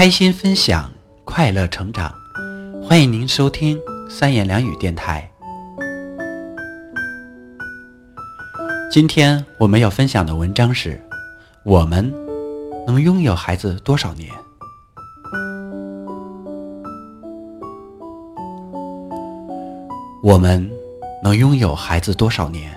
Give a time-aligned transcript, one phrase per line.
[0.00, 0.90] 开心分享，
[1.26, 2.10] 快乐成长，
[2.82, 3.78] 欢迎您收听
[4.08, 5.30] 三言两语电台。
[8.90, 10.98] 今天我们要分享的文章是：
[11.64, 12.10] 我们
[12.86, 14.32] 能拥有孩子多少年？
[20.22, 20.66] 我们
[21.22, 22.72] 能拥有孩子多少年？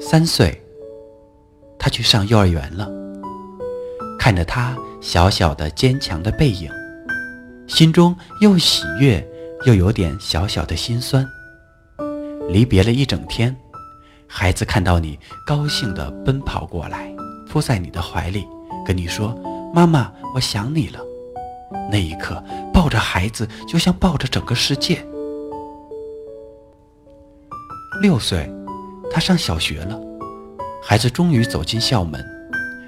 [0.00, 0.58] 三岁，
[1.78, 2.88] 他去上幼儿园了。
[4.18, 6.70] 看着他小小的、坚强的背影，
[7.66, 9.26] 心中又喜悦
[9.64, 11.26] 又有点小小的心酸。
[12.48, 13.54] 离别了一整天，
[14.26, 17.14] 孩子看到你，高兴地奔跑过来，
[17.48, 18.46] 扑在你的怀里，
[18.84, 19.38] 跟你说
[19.72, 20.98] ：“妈妈，我想你了。”
[21.90, 22.42] 那一刻，
[22.72, 25.06] 抱着孩子就像抱着整个世界。
[28.00, 28.50] 六岁，
[29.10, 29.98] 他上小学了，
[30.82, 32.24] 孩子终于走进校门，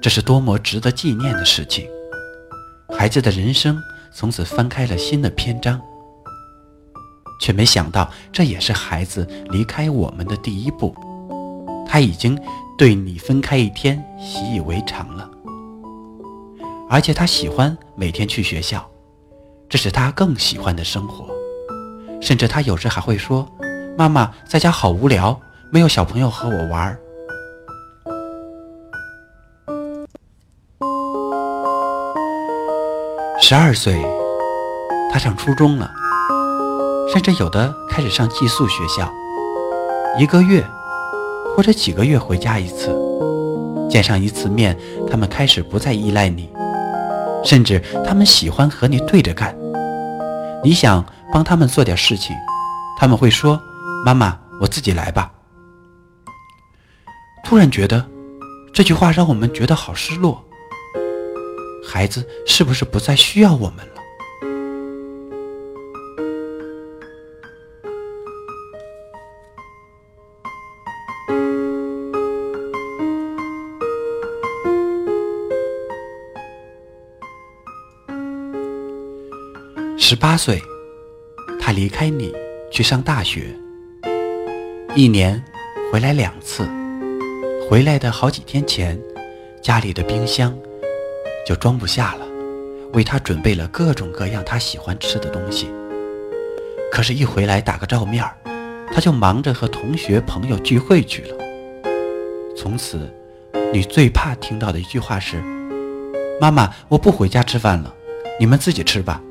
[0.00, 1.88] 这是多么值得纪念的事情！
[2.96, 3.76] 孩子的人生
[4.12, 5.80] 从此翻开了新的篇章，
[7.40, 10.94] 却没想到这也是孩子离开我们的第一步。
[11.88, 12.38] 他已经
[12.78, 15.28] 对你分开一天习以为常了。
[16.88, 18.88] 而且他喜欢每天去学校，
[19.68, 21.26] 这是他更喜欢的生活。
[22.20, 23.48] 甚至他有时还会说
[23.98, 25.38] ：“妈妈在家好无聊，
[25.72, 26.96] 没有小朋友和我玩。”
[33.48, 34.04] 十二岁，
[35.12, 35.88] 他上初中了，
[37.08, 39.08] 甚至有的开始上寄宿学校，
[40.18, 40.66] 一个月
[41.54, 42.92] 或者几个月回家一次，
[43.88, 44.76] 见上一次面，
[45.08, 46.50] 他们开始不再依赖你。
[47.44, 49.56] 甚至他们喜欢和你对着干。
[50.64, 52.34] 你想帮他们做点事情，
[52.98, 53.60] 他们会说
[54.04, 55.30] ：“妈妈，我自己来吧。”
[57.46, 58.04] 突然觉得
[58.74, 60.42] 这句话让我们觉得好失落。
[61.86, 63.92] 孩子是不是不再需要我们了？
[79.96, 80.60] 十八岁，
[81.60, 82.34] 他离开你
[82.70, 83.56] 去上大学，
[84.94, 85.42] 一年
[85.92, 86.68] 回来两次。
[87.68, 89.00] 回来的好几天前，
[89.60, 90.56] 家里的冰箱
[91.46, 92.26] 就装不下了，
[92.92, 95.68] 为他准备了各种各样他喜欢吃的东西。
[96.90, 98.24] 可是，一回来打个照面
[98.92, 101.36] 他就忙着和同学朋友聚会去了。
[102.56, 103.08] 从此，
[103.72, 105.40] 你最怕听到的一句话是
[106.40, 107.94] ：“妈妈，我不回家吃饭了，
[108.40, 109.22] 你们自己吃吧。”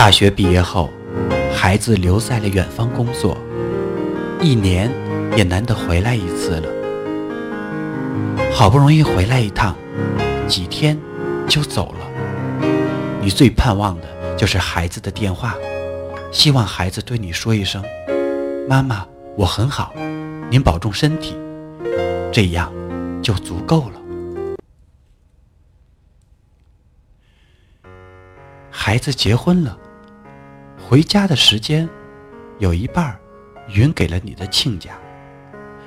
[0.00, 0.88] 大学毕业后，
[1.54, 3.36] 孩子留在了远方工作，
[4.40, 4.90] 一年
[5.36, 6.68] 也难得回来一次了。
[8.50, 9.76] 好不容易回来一趟，
[10.48, 10.98] 几天
[11.46, 12.66] 就走了。
[13.20, 15.54] 你最盼望的就是孩子的电话，
[16.32, 17.84] 希望孩子对你说一声
[18.66, 19.06] ：“妈妈，
[19.36, 19.92] 我很好，
[20.48, 21.36] 您保重身体。”
[22.32, 22.72] 这样
[23.22, 24.00] 就足够了。
[28.70, 29.76] 孩子结婚了。
[30.90, 31.88] 回家的时间，
[32.58, 33.16] 有一半儿
[33.68, 34.90] 匀给了你的亲家，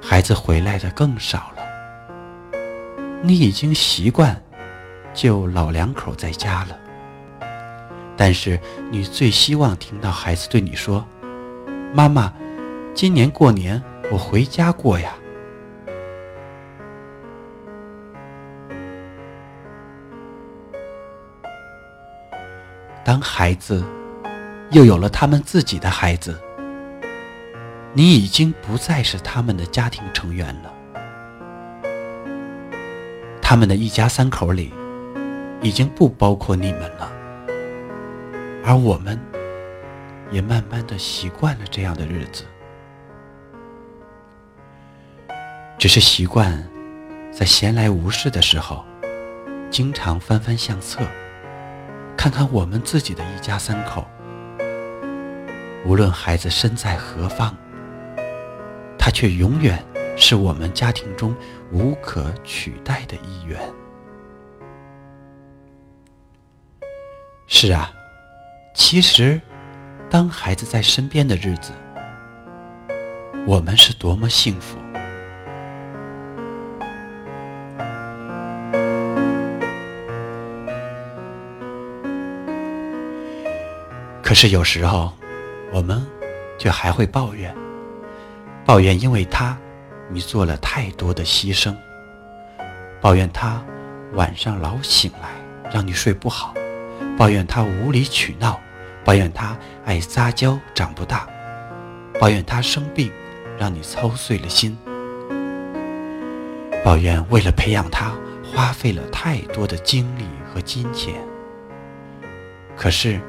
[0.00, 1.64] 孩子回来的更少了。
[3.20, 4.40] 你已经习惯
[5.12, 6.78] 就老两口在家了，
[8.16, 8.56] 但是
[8.88, 11.04] 你最希望听到孩子对你说
[11.92, 12.32] ：“妈妈，
[12.94, 15.12] 今年过年我回家过呀。”
[23.04, 23.84] 当孩子。
[24.70, 26.40] 又有了他们自己的孩子，
[27.92, 30.72] 你已经不再是他们的家庭成员了。
[33.40, 34.72] 他们的一家三口里，
[35.60, 37.12] 已经不包括你们了。
[38.64, 39.20] 而我们，
[40.30, 42.44] 也慢慢的习惯了这样的日子，
[45.78, 46.66] 只是习惯
[47.30, 48.82] 在闲来无事的时候，
[49.70, 51.00] 经常翻翻相册，
[52.16, 54.04] 看看我们自己的一家三口。
[55.86, 57.54] 无论孩子身在何方，
[58.98, 59.84] 他却永远
[60.16, 61.36] 是我们家庭中
[61.70, 63.60] 无可取代的一员。
[67.46, 67.92] 是啊，
[68.74, 69.38] 其实，
[70.08, 71.72] 当孩子在身边的日子，
[73.46, 74.78] 我们是多么幸福。
[84.22, 85.12] 可是有时候，
[85.74, 86.00] 我们
[86.56, 87.52] 却还会抱怨，
[88.64, 89.58] 抱怨因为他，
[90.08, 91.74] 你做了太多的牺牲，
[93.00, 93.60] 抱怨他
[94.12, 95.30] 晚上老醒来
[95.72, 96.54] 让你睡不好，
[97.18, 98.60] 抱怨他无理取闹，
[99.04, 101.28] 抱怨他爱撒娇长不大，
[102.20, 103.10] 抱怨他生病
[103.58, 104.78] 让你操碎了心，
[106.84, 108.12] 抱怨为了培养他
[108.44, 111.14] 花费了太多的精力和金钱。
[112.76, 113.20] 可是，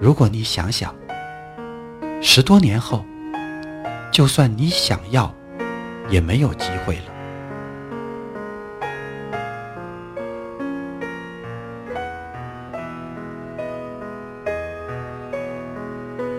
[0.00, 0.94] 如果你想想，
[2.24, 3.04] 十多年后，
[4.10, 5.34] 就算你想要，
[6.08, 7.02] 也没有机会了。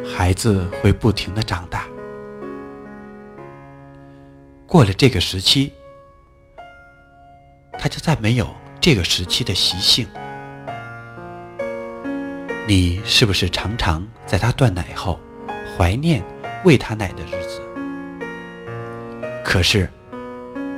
[0.03, 1.85] 孩子会不停的长大，
[4.65, 5.73] 过了这个时期，
[7.73, 8.47] 他就再没有
[8.79, 10.07] 这个时期的习性。
[12.67, 15.19] 你是不是常常在他断奶后，
[15.75, 16.23] 怀念
[16.63, 17.61] 喂他奶的日子？
[19.43, 19.89] 可是，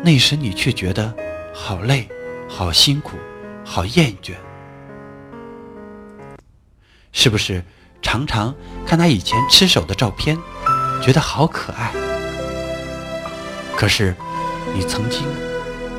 [0.04, 1.14] 那时你却觉得
[1.54, 2.08] 好累、
[2.48, 3.18] 好辛苦、
[3.64, 4.34] 好厌倦。
[7.12, 7.64] 是不是
[8.02, 8.54] 常常
[8.86, 10.38] 看他以前吃手的照片，
[11.02, 11.92] 觉得好可爱？
[13.76, 14.16] 可是，
[14.74, 15.24] 你曾经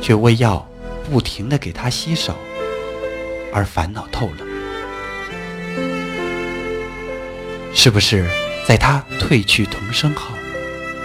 [0.00, 0.66] 却为要
[1.10, 2.34] 不停的给他洗手
[3.52, 4.36] 而烦恼透了。
[7.74, 8.26] 是不是
[8.66, 10.34] 在他褪去童声后，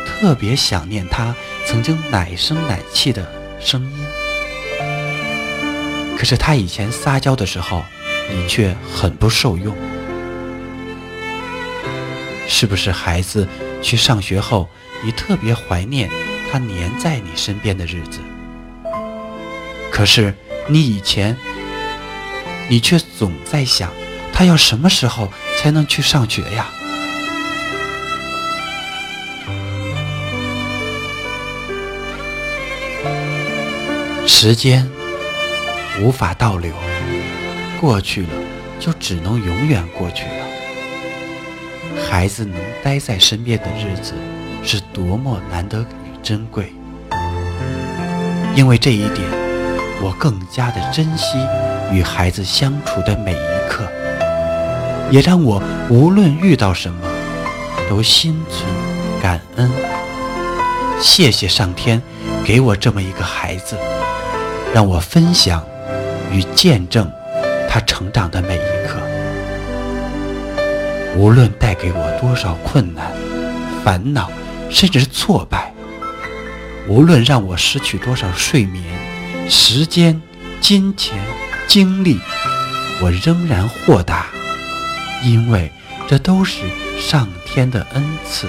[0.05, 1.35] 特别想念他
[1.67, 4.05] 曾经奶声奶气的声音？
[6.17, 7.83] 可是他以前撒娇的时候，
[8.31, 9.75] 你却很不受用。
[12.47, 13.47] 是不是孩子
[13.81, 14.67] 去上学后，
[15.03, 16.09] 你特别怀念
[16.51, 18.19] 他黏在你身边的日子？
[19.91, 20.33] 可是
[20.67, 21.37] 你以前，
[22.67, 23.91] 你却总在想。
[24.33, 26.67] 他要什么时候才能去上学呀？
[34.27, 34.89] 时间
[36.01, 36.73] 无法倒流，
[37.79, 38.29] 过去了
[38.79, 40.31] 就只能永远过去了。
[42.09, 44.13] 孩子能待在身边的日子
[44.63, 46.73] 是多么难得与珍贵，
[48.55, 49.29] 因为这一点，
[50.01, 51.37] 我更加的珍惜
[51.91, 53.87] 与孩子相处的每一刻。
[55.09, 57.07] 也让我无论遇到什么，
[57.89, 58.65] 都心存
[59.21, 59.69] 感恩。
[61.01, 61.99] 谢谢上天
[62.45, 63.75] 给我这么一个孩子，
[64.73, 65.65] 让我分享
[66.31, 67.11] 与见证
[67.67, 68.99] 他成长的每一刻。
[71.17, 73.11] 无论带给我多少困难、
[73.83, 74.31] 烦恼，
[74.69, 75.73] 甚至是挫败；
[76.87, 78.83] 无论让我失去多少睡眠、
[79.49, 80.21] 时间、
[80.61, 81.19] 金钱、
[81.67, 82.19] 精力，
[83.01, 84.27] 我仍然豁达。
[85.23, 85.71] 因为
[86.07, 86.61] 这都是
[86.99, 88.47] 上天的恩赐。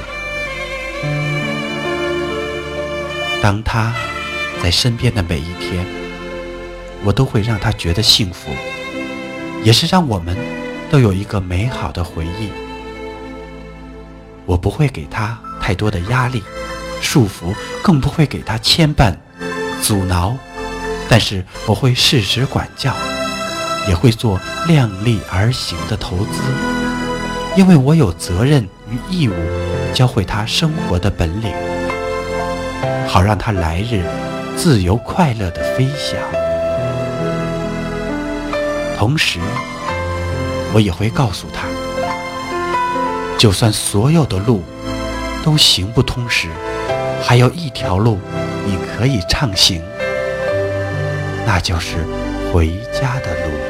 [3.42, 3.92] 当他
[4.62, 5.84] 在身边的每一天，
[7.02, 8.52] 我都会让他觉得幸福，
[9.64, 10.36] 也是让我们
[10.88, 12.48] 都有一个美好的回忆。
[14.46, 16.40] 我不会给他太多的压力、
[17.00, 17.52] 束缚，
[17.82, 19.12] 更不会给他牵绊、
[19.82, 20.36] 阻挠，
[21.08, 22.94] 但是我会适时管教。
[23.88, 26.40] 也会做量力而行的投资，
[27.56, 29.34] 因为我有责任与义务
[29.92, 31.52] 教会他生活的本领，
[33.06, 34.02] 好让他来日
[34.56, 36.18] 自由快乐的飞翔。
[38.98, 39.40] 同时，
[40.72, 41.66] 我也会告诉他，
[43.36, 44.62] 就算所有的路
[45.44, 46.48] 都行不通时，
[47.22, 48.18] 还有一条路
[48.64, 49.82] 你可以畅行，
[51.44, 52.06] 那就是
[52.52, 53.61] 回家的路。